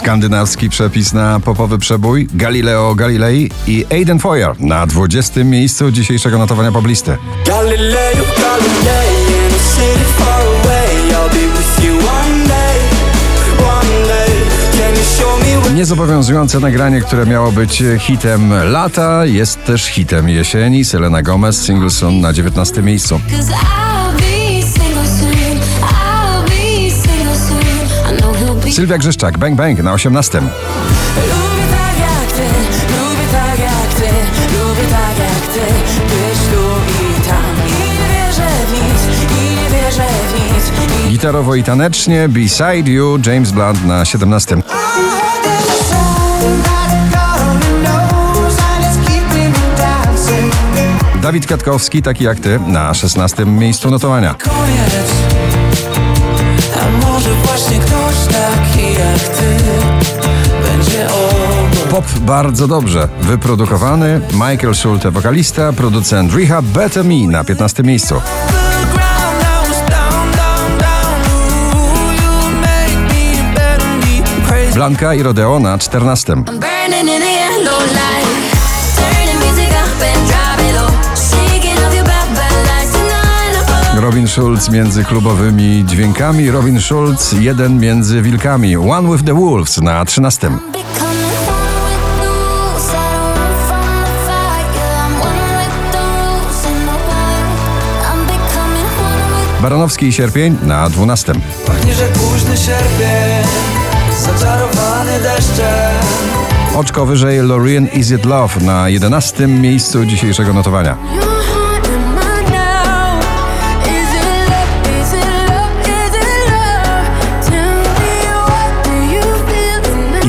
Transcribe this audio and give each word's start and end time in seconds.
Skandynawski 0.00 0.68
przepis 0.70 1.12
na 1.12 1.40
popowy 1.40 1.78
przebój 1.78 2.28
Galileo 2.34 2.94
Galilei 2.94 3.50
i 3.66 3.84
Aiden 3.90 4.18
Foyer 4.18 4.60
na 4.60 4.86
20. 4.86 5.44
miejscu 5.44 5.90
dzisiejszego 5.90 6.38
notowania 6.38 6.72
poblisty. 6.72 7.16
Galileo 7.46 8.24
Galilei 8.40 9.16
in 9.28 9.54
a 9.54 9.76
city 9.76 10.04
far 10.18 10.40
away 10.40 11.10
I'll 11.10 11.28
be 11.28 11.58
with 11.58 11.84
you 11.84 11.92
one 11.92 12.48
day, 12.48 12.78
one 13.58 14.08
day 14.08 14.30
Can 14.78 14.94
you 14.94 15.04
show 15.18 15.40
me 15.40 15.60
where 15.60 15.74
Niezobowiązujące 15.74 16.60
nagranie, 16.60 17.00
które 17.00 17.26
miało 17.26 17.52
być 17.52 17.82
hitem 17.98 18.52
lata, 18.72 19.26
jest 19.26 19.64
też 19.64 19.84
hitem 19.86 20.28
jesieni. 20.28 20.84
Selena 20.84 21.22
Gomez, 21.22 21.62
single 21.62 21.90
Soon 21.90 22.20
na 22.20 22.32
19. 22.32 22.82
miejscu. 22.82 23.20
Sylwia 28.70 28.98
Grzeszczak, 28.98 29.38
Bang 29.38 29.54
Bang 29.56 29.82
na 29.82 29.92
18. 29.92 30.40
Lubię 30.40 30.50
tak 31.70 31.98
jak 31.98 32.32
ty, 32.32 32.42
lubię 32.92 33.26
tak 33.32 33.58
jak 33.58 33.94
ty, 33.94 34.08
lubię 34.58 34.88
tak 34.90 35.18
jak 35.18 35.54
ty 35.54 35.60
Być 36.02 36.40
tu 36.52 36.62
i 37.02 37.28
tam 37.28 37.54
I 37.68 37.70
nie 37.90 38.08
wierzę 38.08 38.48
w 38.66 38.72
nic, 38.72 39.00
i 39.30 39.44
nie 39.56 39.70
wierzę 39.70 40.06
w 40.28 40.54
nic 40.54 40.64
I 41.08 41.10
Gitarowo 41.10 41.54
i 41.54 41.62
tanecznie 41.62 42.28
Beside 42.28 42.90
You, 42.90 43.18
James 43.26 43.50
Blunt 43.50 43.84
na 43.84 44.04
17. 44.04 44.56
Dawid 51.22 51.46
Katkowski, 51.46 52.02
taki 52.02 52.24
jak 52.24 52.40
ty, 52.40 52.60
na 52.66 52.94
16. 52.94 53.46
miejscu 53.46 53.90
notowania. 53.90 54.34
Może 57.20 57.34
właśnie 57.34 57.78
ktoś 57.78 58.16
taki 58.26 58.92
jak 58.92 59.28
ty 59.28 59.56
Będzie 60.64 61.08
obok 61.08 61.88
Pop 61.90 62.04
bardzo 62.20 62.68
dobrze 62.68 63.08
wyprodukowany. 63.20 64.20
Michael 64.32 64.74
Schulte, 64.74 65.10
wokalista, 65.10 65.72
producent 65.72 66.34
Rehab 66.34 66.64
Better 66.64 67.04
Me 67.04 67.26
na 67.26 67.44
15. 67.44 67.82
miejscu. 67.82 68.14
Blanka 74.74 75.14
i 75.14 75.22
Rodeo 75.22 75.58
na 75.58 75.78
14. 75.78 76.36
Schulz 84.30 84.70
między 84.70 85.04
klubowymi 85.04 85.84
dźwiękami. 85.86 86.50
Robin 86.50 86.80
Schulz 86.80 87.32
jeden 87.32 87.78
między 87.80 88.22
wilkami. 88.22 88.76
One 88.76 89.12
with 89.12 89.24
the 89.24 89.34
Wolves 89.34 89.78
na 89.80 90.04
13. 90.04 90.48
Becoming 90.48 90.78
one 91.48 91.66
with 91.90 92.20
the 92.20 92.26
rules. 92.26 92.90
I 92.90 92.94
don't 93.14 93.38
run 93.38 93.54
from 93.68 94.04
the 94.04 94.12
fight. 94.26 94.76
Yeah, 94.76 95.06
I'm 95.06 95.20
one 95.20 95.40
with 95.58 95.92
the 95.92 95.98
rules 95.98 96.64
and 96.66 96.88
the 96.88 96.98
wild. 97.08 97.46
I'm 98.12 98.26
becoming 98.26 98.86
one 99.00 99.52
with. 99.52 99.62
Baranowski 99.62 100.06
i 100.06 100.12
Sierpień 100.12 100.56
na 100.62 100.90
12. 100.90 101.32
Pachnie, 101.66 101.94
że 101.94 102.06
późny 102.06 102.56
sierpień 102.56 103.46
Zaczarowany 104.18 105.20
deszczem 105.22 106.00
Oczko 106.76 107.06
wyżej 107.06 107.42
Loreen 107.42 107.86
Is 107.86 108.10
It 108.10 108.24
Love 108.24 108.60
na 108.60 108.88
11. 108.88 109.46
miejscu 109.46 110.04
dzisiejszego 110.04 110.52
notowania. 110.52 110.96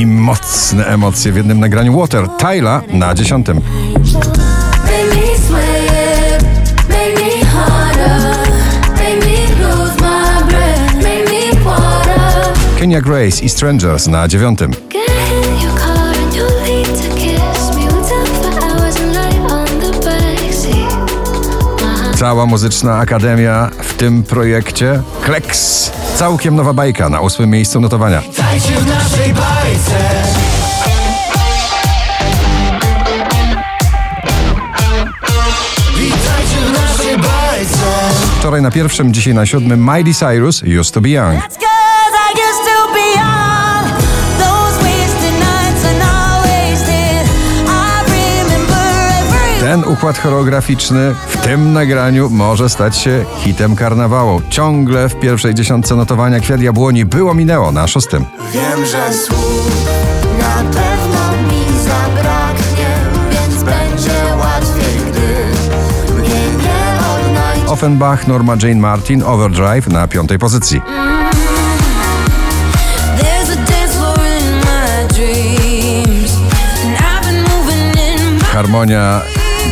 I 0.00 0.06
mocne 0.06 0.84
emocje 0.86 1.32
w 1.32 1.36
jednym 1.36 1.60
nagraniu 1.60 1.98
Water. 1.98 2.28
Tyla 2.38 2.82
na 2.92 3.14
10. 3.14 3.48
Make 3.48 3.60
me 5.14 5.38
sweat, 5.46 6.42
make 6.88 7.14
me 7.24 7.44
harder, 7.44 8.38
make 8.96 9.26
me 9.26 9.46
lose 9.46 9.94
my 10.00 10.42
breath, 10.48 10.94
make 10.94 11.30
me 11.30 11.64
water. 11.64 12.52
Kenya 12.78 13.00
Grace 13.00 13.44
i 13.44 13.48
Strangers 13.48 14.06
na 14.06 14.28
9. 14.28 14.56
Cała 22.20 22.46
muzyczna 22.46 22.98
akademia 22.98 23.70
w 23.82 23.94
tym 23.94 24.22
projekcie. 24.22 25.02
Kleks. 25.22 25.92
Całkiem 26.16 26.56
nowa 26.56 26.72
bajka 26.72 27.08
na 27.08 27.20
8. 27.20 27.50
miejscu 27.50 27.80
notowania. 27.80 28.22
Dajcie 28.38 28.72
w 28.72 28.86
naszej 28.86 29.32
bajce 29.32 29.98
Witajcie 35.96 36.56
w 36.66 36.72
naszej 36.72 37.16
bajce 37.16 37.76
Wczoraj 38.38 38.62
na 38.62 38.70
pierwszym, 38.70 39.14
dzisiaj 39.14 39.34
na 39.34 39.46
siódmym 39.46 39.80
Miley 39.80 40.14
Cyrus 40.14 40.62
Used 40.80 40.94
to 40.94 41.00
be 41.00 41.08
Young. 41.08 41.40
That's 41.42 41.56
I 42.14 42.32
used 42.32 42.64
to 42.64 42.94
be 42.94 43.20
young 43.20 43.29
Ten 49.70 49.84
układ 49.84 50.18
choreograficzny 50.18 51.14
w 51.28 51.36
tym 51.36 51.72
nagraniu 51.72 52.30
może 52.30 52.68
stać 52.68 52.96
się 52.96 53.24
hitem 53.36 53.76
karnawału. 53.76 54.42
Ciągle 54.48 55.08
w 55.08 55.20
pierwszej 55.20 55.54
dziesiątce 55.54 55.96
notowania 55.96 56.40
Kwiat 56.40 56.60
Jabłoni 56.60 57.04
było 57.04 57.34
minęło 57.34 57.72
na 57.72 57.86
szóstym. 57.86 58.24
Wiem, 58.52 58.86
że 58.86 59.12
słów 59.12 59.86
na 60.38 60.54
pewno 60.54 61.48
mi 61.48 61.78
zabraknie 61.78 62.88
Więc 63.30 63.62
będzie 63.62 64.36
łatwiej, 64.38 65.00
gdy 65.10 66.20
mnie 66.20 66.40
nie 66.62 67.28
odnajdzie 67.28 67.66
Offenbach, 67.66 68.28
Norma 68.28 68.56
Jane 68.62 68.80
Martin, 68.80 69.22
Overdrive 69.22 69.88
na 69.88 70.08
piątej 70.08 70.38
pozycji. 70.38 70.82
Harmonia 78.52 79.22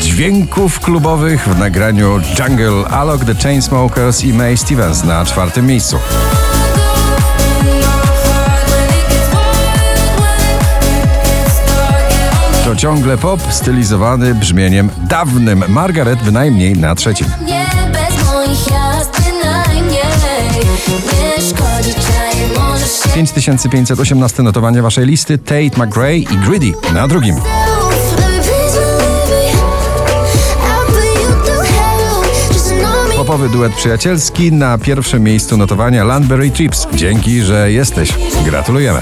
dźwięków 0.00 0.80
klubowych 0.80 1.48
w 1.48 1.58
nagraniu 1.58 2.20
Jungle, 2.38 2.90
Alok, 2.90 3.24
The 3.24 3.34
Chainsmokers 3.34 4.24
i 4.24 4.32
May 4.32 4.56
Stevens 4.56 5.04
na 5.04 5.24
czwartym 5.24 5.66
miejscu. 5.66 5.96
To 12.64 12.76
ciągle 12.76 13.18
pop 13.18 13.40
stylizowany 13.50 14.34
brzmieniem 14.34 14.88
dawnym. 15.08 15.64
Margaret 15.68 16.22
bynajmniej 16.22 16.72
na 16.72 16.94
trzecim. 16.94 17.26
Nie 17.46 17.66
bez 17.92 18.32
moich 18.32 18.70
jazd 18.70 19.20
bynajmniej 19.22 20.02
Nie 21.18 21.42
szkodzi, 21.42 21.94
czaj, 21.94 22.34
możesz 22.58 22.90
się 22.90 23.08
5518 23.08 24.42
notowanie 24.42 24.82
waszej 24.82 25.06
listy 25.06 25.38
Tate 25.38 25.86
McRae 25.86 26.16
i 26.16 26.26
Greedy 26.26 26.72
na 26.94 27.08
drugim. 27.08 27.36
Popowy 33.38 33.56
duet 33.56 33.74
przyjacielski 33.74 34.52
na 34.52 34.78
pierwszym 34.78 35.22
miejscu 35.22 35.56
notowania 35.56 36.04
Landberry 36.04 36.50
Trips. 36.50 36.86
Dzięki, 36.94 37.42
że 37.42 37.72
jesteś. 37.72 38.14
Gratulujemy. 38.44 39.00